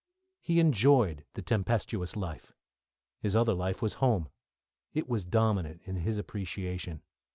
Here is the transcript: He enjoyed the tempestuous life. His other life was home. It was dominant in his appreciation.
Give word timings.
He 0.39 0.59
enjoyed 0.59 1.25
the 1.35 1.43
tempestuous 1.43 2.15
life. 2.15 2.53
His 3.19 3.35
other 3.35 3.53
life 3.53 3.83
was 3.83 4.01
home. 4.01 4.29
It 4.95 5.07
was 5.07 5.25
dominant 5.25 5.83
in 5.83 5.97
his 5.97 6.17
appreciation. 6.17 7.03